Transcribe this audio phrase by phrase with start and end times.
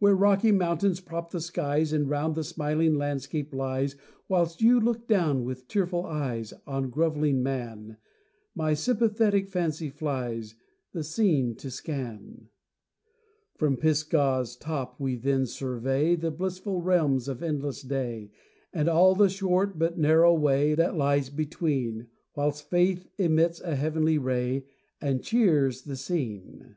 [0.00, 3.94] Where rocky mountains prop the skies, And round the smiling landscape lies,
[4.28, 7.98] Whilst you look down with tearful eyes On grovelling man,
[8.56, 10.56] My sympathetic fancy flies,
[10.90, 12.48] The scene to scan.
[13.54, 18.32] From Pisgah's top we then survey The blissful realms of endless day,
[18.72, 24.18] And all the short but narrow way That lies between, Whilst Faith emits a heavenly
[24.18, 24.64] ray,
[25.00, 26.74] And cheers the scene.